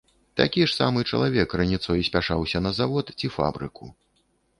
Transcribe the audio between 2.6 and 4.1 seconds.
на завод ці фабрыку.